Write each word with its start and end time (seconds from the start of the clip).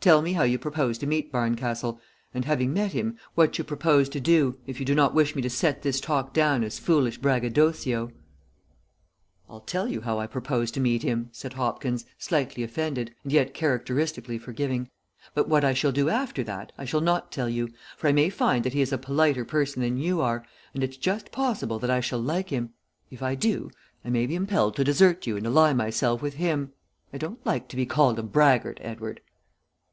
Tell 0.00 0.22
me 0.22 0.32
how 0.34 0.44
you 0.44 0.60
propose 0.60 0.96
to 0.98 1.06
meet 1.08 1.32
Barncastle, 1.32 2.00
and, 2.32 2.44
having 2.44 2.72
met 2.72 2.92
him, 2.92 3.18
what 3.34 3.58
you 3.58 3.64
propose 3.64 4.08
to 4.10 4.20
do, 4.20 4.56
if 4.64 4.78
you 4.78 4.86
do 4.86 4.94
not 4.94 5.12
wish 5.12 5.34
me 5.34 5.42
to 5.42 5.50
set 5.50 5.82
this 5.82 6.00
talk 6.00 6.32
down 6.32 6.62
as 6.62 6.78
foolish 6.78 7.18
braggadocio." 7.18 8.12
"I'll 9.50 9.58
tell 9.60 9.88
you 9.88 10.02
how 10.02 10.20
I 10.20 10.28
propose 10.28 10.70
to 10.70 10.80
meet 10.80 11.02
him," 11.02 11.30
said 11.32 11.54
Hopkins, 11.54 12.04
slightly 12.16 12.62
offended, 12.62 13.12
and 13.24 13.32
yet 13.32 13.52
characteristically 13.54 14.38
forgiving; 14.38 14.88
"but 15.34 15.48
what 15.48 15.64
I 15.64 15.74
shall 15.74 15.92
do 15.92 16.08
after 16.08 16.44
that 16.44 16.70
I 16.78 16.84
shall 16.84 17.00
not 17.02 17.32
tell 17.32 17.48
you, 17.48 17.68
for 17.96 18.06
I 18.06 18.12
may 18.12 18.30
find 18.30 18.64
that 18.64 18.74
he 18.74 18.80
is 18.80 18.92
a 18.92 18.98
politer 18.98 19.44
person 19.44 19.82
than 19.82 19.96
you 19.98 20.20
are, 20.20 20.46
and 20.74 20.84
it's 20.84 20.96
just 20.96 21.32
possible 21.32 21.80
that 21.80 21.90
I 21.90 21.98
shall 21.98 22.20
like 22.20 22.50
him. 22.50 22.72
If 23.10 23.20
I 23.20 23.34
do, 23.34 23.68
I 24.04 24.10
may 24.10 24.26
be 24.26 24.36
impelled 24.36 24.76
to 24.76 24.84
desert 24.84 25.26
you 25.26 25.36
and 25.36 25.44
ally 25.44 25.72
myself 25.72 26.22
with 26.22 26.34
him. 26.34 26.72
I 27.12 27.18
don't 27.18 27.44
like 27.44 27.66
to 27.70 27.76
be 27.76 27.84
called 27.84 28.18
a 28.18 28.22
braggart, 28.22 28.78
Edward." 28.80 29.20